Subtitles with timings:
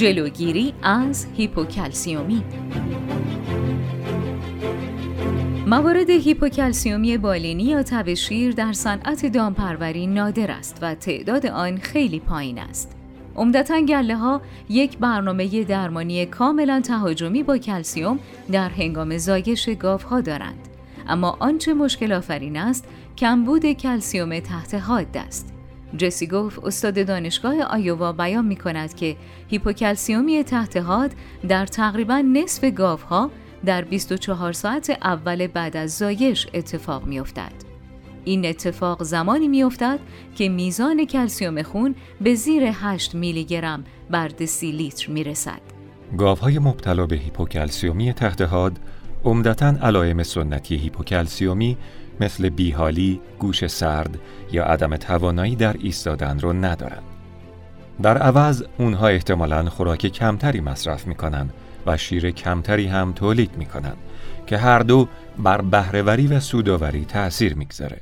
[0.00, 2.42] جلوگیری از هیپوکلسیمی
[5.66, 12.20] موارد هیپوکلسیمی بالینی یا تب شیر در صنعت دامپروری نادر است و تعداد آن خیلی
[12.20, 12.96] پایین است.
[13.36, 18.18] عمدتا گله ها یک برنامه درمانی کاملا تهاجمی با کلسیوم
[18.52, 20.68] در هنگام زایش گاو ها دارند.
[21.08, 22.84] اما آنچه مشکل آفرین است
[23.18, 25.59] کمبود کلسیوم تحت حاد است.
[25.96, 29.16] جسی گوف استاد دانشگاه آیووا بیان می کند که
[29.48, 31.10] هیپوکلسیمی تحت حاد
[31.48, 33.30] در تقریبا نصف گاو ها
[33.64, 37.52] در 24 ساعت اول بعد از زایش اتفاق می افتد.
[38.24, 39.98] این اتفاق زمانی می افتد
[40.34, 45.60] که میزان کلسیوم خون به زیر 8 میلی گرم بر دسی لیتر می رسد.
[46.40, 48.78] های مبتلا به هیپوکلسیمی تحت حاد
[49.24, 51.76] عمدتا علائم سنتی هیپوکلسیمی
[52.20, 54.18] مثل بیحالی، گوش سرد
[54.52, 57.02] یا عدم توانایی در ایستادن را ندارند.
[58.02, 61.52] در عوض اونها احتمالاً خوراک کمتری مصرف می کنند
[61.86, 63.96] و شیر کمتری هم تولید می کنند
[64.46, 68.00] که هر دو بر بهرهوری و سوداوری تأثیر می‌گذاره.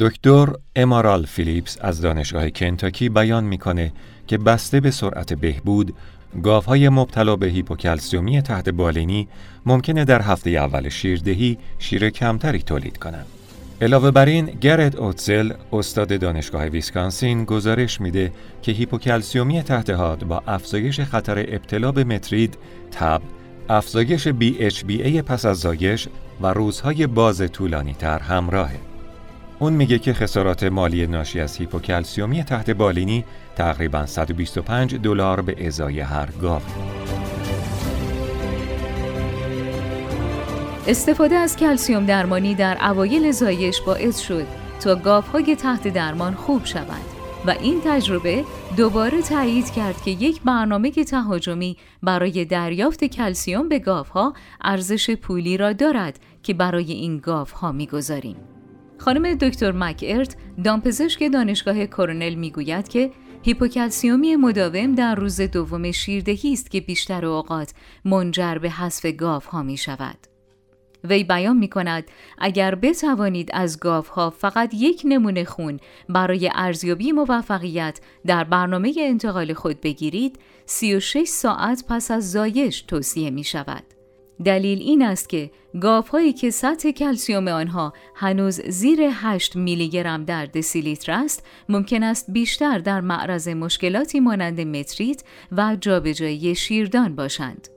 [0.00, 3.92] دکتر امارال فیلیپس از دانشگاه کنتاکی بیان می‌کنه
[4.26, 5.94] که بسته به سرعت بهبود
[6.42, 9.28] گاوهای مبتلا به هیپوکلسیومی تحت بالینی
[9.66, 13.26] ممکنه در هفته اول شیردهی شیر کمتری تولید کنند.
[13.80, 18.32] علاوه بر این گرت اوتزل استاد دانشگاه ویسکانسین گزارش میده
[18.62, 22.58] که هیپوکلسیمی تحت حاد با افزایش خطر ابتلا به متریت،
[22.90, 23.22] تب،
[23.68, 26.08] افزایش BHBA پس از زایش
[26.40, 28.95] و روزهای باز طولانی تر همراهه.
[29.58, 33.24] اون میگه که خسارات مالی ناشی از هیپوکلسیمی تحت بالینی
[33.56, 36.62] تقریبا 125 دلار به ازای هر گاو.
[40.86, 44.46] استفاده از کلسیوم درمانی در اوایل زایش باعث شد
[44.80, 47.06] تا گاوهای تحت درمان خوب شوند
[47.46, 48.44] و این تجربه
[48.76, 55.72] دوباره تایید کرد که یک برنامه تهاجمی برای دریافت کلسیوم به گاوها ارزش پولی را
[55.72, 58.36] دارد که برای این گاوها می‌گذاریم.
[58.98, 63.10] خانم دکتر مک ارت دامپزشک دانشگاه کرونل می‌گوید که
[63.42, 67.74] هیپوکلسیومی مداوم در روز دوم شیردهی است که بیشتر اوقات
[68.04, 70.18] منجر به حذف گاوها می شود.
[71.04, 72.04] وی بیان می کند
[72.38, 79.80] اگر بتوانید از ها فقط یک نمونه خون برای ارزیابی موفقیت در برنامه انتقال خود
[79.80, 83.95] بگیرید 36 ساعت پس از زایش توصیه می شود.
[84.44, 85.50] دلیل این است که
[86.10, 92.30] هایی که سطح کلسیوم آنها هنوز زیر 8 میلی گرم در دسیلیتر است ممکن است
[92.30, 97.68] بیشتر در معرض مشکلاتی مانند متریت و جابجایی شیردان باشند.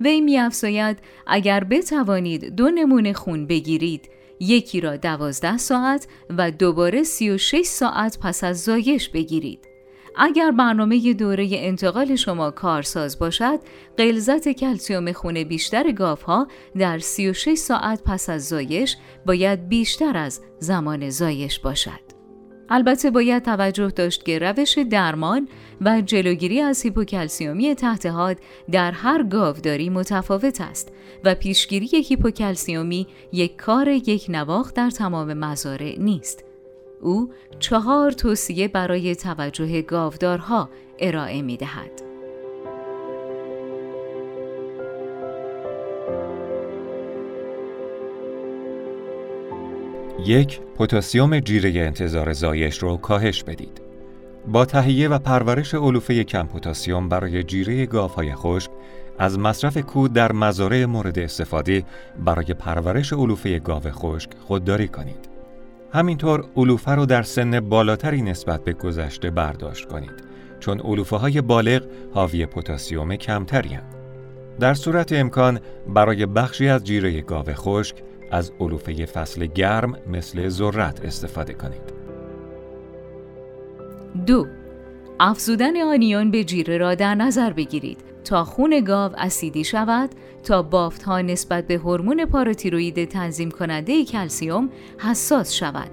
[0.00, 4.10] وی میافزاید اگر بتوانید دو نمونه خون بگیرید
[4.40, 6.06] یکی را دوازده ساعت
[6.38, 9.73] و دوباره 36 ساعت پس از زایش بگیرید.
[10.16, 13.58] اگر برنامه دوره انتقال شما کارساز باشد،
[13.98, 16.48] غلظت کلسیوم خون بیشتر گاوها
[16.78, 22.14] در 36 ساعت پس از زایش باید بیشتر از زمان زایش باشد.
[22.68, 25.48] البته باید توجه داشت که روش درمان
[25.80, 28.36] و جلوگیری از هیپوکلسیومی تحت حاد
[28.70, 30.92] در هر گاوداری متفاوت است
[31.24, 36.44] و پیشگیری هیپوکلسیومی یک کار یک نواخت در تمام مزارع نیست.
[37.04, 42.02] او چهار توصیه برای توجه گاودارها ارائه می دهد.
[50.26, 53.80] یک پتاسیم جیره انتظار زایش رو کاهش بدید.
[54.48, 58.70] با تهیه و پرورش علوفه کم پتاسیم برای جیره گاوهای خشک
[59.18, 61.84] از مصرف کود در مزارع مورد استفاده
[62.24, 65.33] برای پرورش علوفه گاو خشک خودداری کنید.
[65.94, 70.24] همینطور علوفه رو در سن بالاتری نسبت به گذشته برداشت کنید
[70.60, 71.82] چون علوفه های بالغ
[72.14, 73.94] حاوی پتاسیم کمتری هستند.
[74.60, 77.96] در صورت امکان برای بخشی از جیره گاو خشک
[78.30, 81.92] از علوفه فصل گرم مثل ذرت استفاده کنید.
[84.26, 84.46] دو
[85.20, 90.10] افزودن آنیون به جیره را در نظر بگیرید تا خون گاو اسیدی شود
[90.42, 95.90] تا بافت ها نسبت به هورمون پاراتیروید تنظیم کننده کلسیوم حساس شود.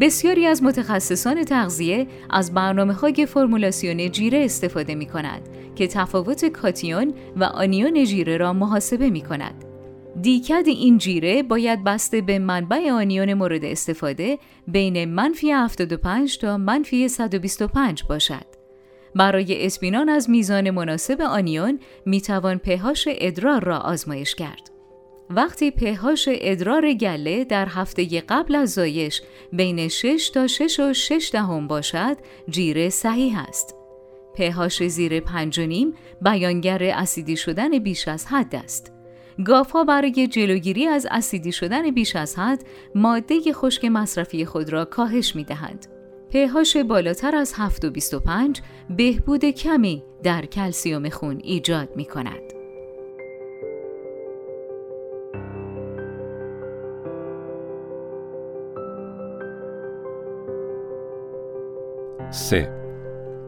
[0.00, 7.14] بسیاری از متخصصان تغذیه از برنامه های فرمولاسیون جیره استفاده می کند که تفاوت کاتیون
[7.36, 9.64] و آنیون جیره را محاسبه می کند.
[10.22, 17.08] DCAD این جیره باید بسته به منبع آنیون مورد استفاده بین منفی 75 تا منفی
[17.08, 18.55] 125 باشد.
[19.16, 24.70] برای اطمینان از میزان مناسب آنیون می‌توان pH ادرار را آزمایش کرد.
[25.30, 29.22] وقتی pH ادرار گله در هفته قبل از زایش
[29.52, 32.16] بین 6 تا 6 و 6 دهم باشد،
[32.50, 33.74] جیره صحیح است.
[34.34, 38.92] پهاش زیر پنج نیم بیانگر اسیدی شدن بیش از حد است.
[39.72, 42.64] ها برای جلوگیری از اسیدی شدن بیش از حد
[42.94, 45.95] ماده خشک مصرفی خود را کاهش می دهند.
[46.36, 48.60] پهاش بالاتر از 7.25
[48.90, 52.52] بهبود کمی در کلسیوم خون ایجاد می کند.
[62.30, 62.70] سه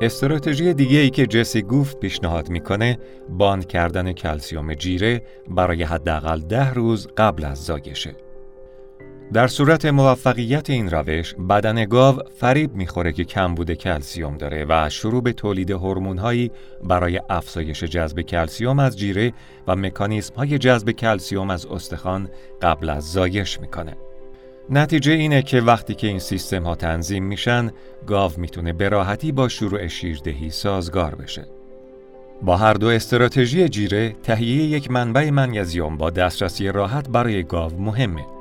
[0.01, 2.99] استراتژی دیگه ای که جسی گوفت پیشنهاد می‌کنه
[3.29, 8.28] باند کردن کلسیوم جیره برای حداقل ده روز قبل از زایشه.
[9.33, 15.23] در صورت موفقیت این روش بدن گاو فریب می‌خوره که کمبود کلسیوم داره و شروع
[15.23, 16.51] به تولید هورمون‌هایی
[16.85, 19.33] برای افزایش جذب کلسیوم از جیره
[19.67, 22.29] و مکانیزم های جذب کلسیوم از استخوان
[22.63, 23.97] قبل از زایش می‌کنه.
[24.71, 27.71] نتیجه اینه که وقتی که این سیستم ها تنظیم میشن
[28.07, 31.47] گاو می‌تونه به راحتی با شروع شیردهی سازگار بشه.
[32.43, 38.38] با هر دو استراتژی جیره تهیه یک منبع منیزیم با دسترسی راحت برای گاو مهمه.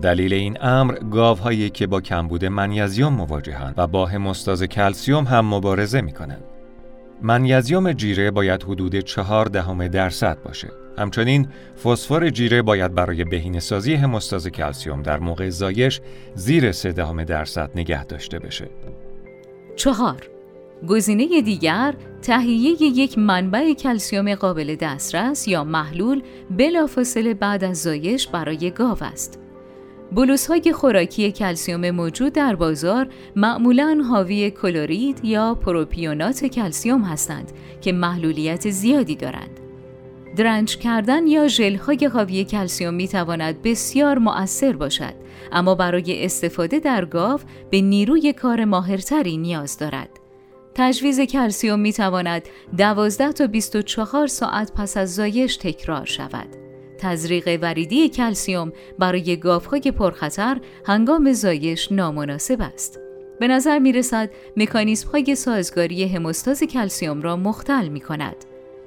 [0.00, 6.00] دلیل این امر گاوهایی که با کمبود منیزیم مواجهند و با هموستاز کلسیوم هم مبارزه
[6.00, 6.44] می‌کنند.
[7.22, 10.68] منیزیم جیره باید حدود چهار دهم درصد باشه.
[10.98, 11.48] همچنین
[11.84, 16.00] فسفر جیره باید برای بهینه سازی هموستاز کلسیوم در موقع زایش
[16.34, 18.68] زیر سه دهم درصد نگه داشته بشه.
[19.76, 20.28] چهار
[20.88, 28.70] گزینه دیگر تهیه یک منبع کلسیوم قابل دسترس یا محلول بلافاصله بعد از زایش برای
[28.70, 29.45] گاو است.
[30.12, 37.92] بلوس های خوراکی کلسیوم موجود در بازار معمولا حاوی کلورید یا پروپیونات کلسیوم هستند که
[37.92, 39.60] محلولیت زیادی دارند.
[40.36, 45.14] درنج کردن یا ژل های حاوی کلسیوم می تواند بسیار مؤثر باشد
[45.52, 50.08] اما برای استفاده در گاو به نیروی کار ماهرتری نیاز دارد.
[50.74, 52.42] تجویز کلسیوم می تواند
[52.76, 56.65] 12 تا 24 ساعت پس از زایش تکرار شود.
[56.98, 63.00] تزریق وریدی کلسیوم برای گاوهای پرخطر هنگام زایش نامناسب است.
[63.40, 68.36] به نظر می رسد مکانیسم های سازگاری هموستاز کلسیوم را مختل می کند.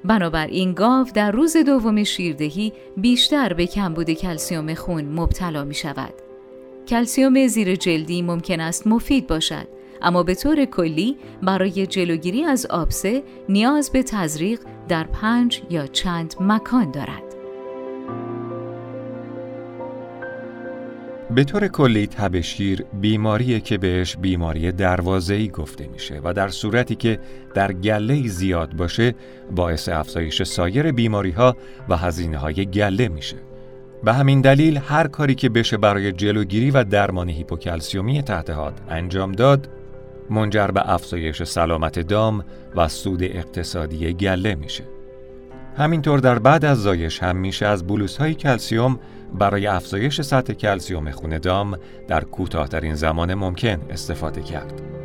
[0.05, 6.13] بنابراین گاو در روز دوم شیردهی بیشتر به کمبود کلسیوم خون مبتلا می شود.
[6.87, 9.67] کلسیوم زیر جلدی ممکن است مفید باشد
[10.01, 16.35] اما به طور کلی برای جلوگیری از آبسه نیاز به تزریق در پنج یا چند
[16.39, 17.28] مکان دارد.
[21.35, 26.95] به طور کلی تب شیر بیماریه که بهش بیماری دروازه‌ای گفته میشه و در صورتی
[26.95, 27.19] که
[27.53, 29.15] در گله زیاد باشه
[29.55, 31.55] باعث افزایش سایر بیماری ها
[31.89, 33.37] و هزینه های گله میشه.
[34.03, 39.31] به همین دلیل هر کاری که بشه برای جلوگیری و درمان هیپوکلسیومی تحت حاد انجام
[39.31, 39.69] داد
[40.29, 42.45] منجر به افزایش سلامت دام
[42.75, 44.98] و سود اقتصادی گله میشه.
[45.77, 48.99] همینطور در بعد از زایش هم میشه از بلوس های کلسیوم
[49.33, 51.77] برای افزایش سطح کلسیوم خون دام
[52.07, 54.98] در کوتاهترین زمان ممکن استفاده کرد.